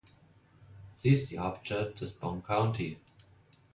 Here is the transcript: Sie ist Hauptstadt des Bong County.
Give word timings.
Sie 0.95 1.09
ist 1.11 1.31
Hauptstadt 1.37 2.01
des 2.01 2.13
Bong 2.13 2.41
County. 2.41 2.97